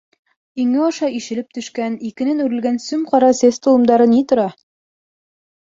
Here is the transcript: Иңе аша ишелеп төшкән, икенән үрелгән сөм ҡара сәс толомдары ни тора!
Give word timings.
Иңе 0.61 0.79
аша 0.85 1.09
ишелеп 1.19 1.51
төшкән, 1.57 1.97
икенән 2.11 2.43
үрелгән 2.47 2.83
сөм 2.87 3.07
ҡара 3.13 3.33
сәс 3.43 3.65
толомдары 3.69 4.11
ни 4.17 4.27
тора! 4.33 4.49